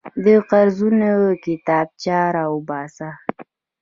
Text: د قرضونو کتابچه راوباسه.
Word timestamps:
د 0.23 0.25
قرضونو 0.49 1.11
کتابچه 1.43 2.17
راوباسه. 2.35 3.09